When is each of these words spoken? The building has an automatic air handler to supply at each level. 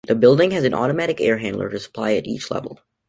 The 0.07 0.15
building 0.15 0.49
has 0.49 0.63
an 0.63 0.73
automatic 0.73 1.21
air 1.21 1.37
handler 1.37 1.69
to 1.69 1.77
supply 1.79 2.13
at 2.15 2.25
each 2.25 2.49
level. 2.49 2.79